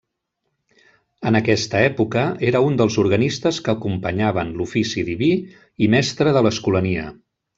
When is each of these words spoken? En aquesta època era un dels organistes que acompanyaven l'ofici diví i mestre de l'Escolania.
En 1.31 1.35
aquesta 1.39 1.81
època 1.89 2.23
era 2.53 2.61
un 2.69 2.79
dels 2.79 2.97
organistes 3.03 3.61
que 3.67 3.75
acompanyaven 3.75 4.49
l'ofici 4.61 5.05
diví 5.13 5.31
i 5.89 5.93
mestre 5.97 6.37
de 6.39 6.45
l'Escolania. 6.49 7.07